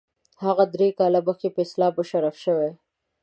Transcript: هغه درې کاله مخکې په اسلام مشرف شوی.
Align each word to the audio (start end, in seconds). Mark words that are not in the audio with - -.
هغه 0.43 0.63
درې 0.75 0.87
کاله 0.99 1.19
مخکې 1.27 1.47
په 1.55 1.59
اسلام 1.65 1.91
مشرف 1.99 2.35
شوی. 2.43 2.71